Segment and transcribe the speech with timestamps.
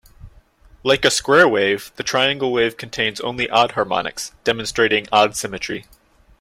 [0.81, 5.85] Like a square wave, the triangle wave contains only odd harmonics, demonstrating odd symmetry.